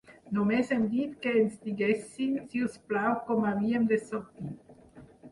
Només 0.35 0.69
hem 0.75 0.85
dit 0.93 1.11
que 1.25 1.33
ens 1.41 1.59
diguessin, 1.65 2.31
si 2.53 2.61
us 2.67 2.77
plau, 2.93 3.11
com 3.27 3.45
havíem 3.49 3.85
de 3.93 3.99
sortir. 4.05 4.49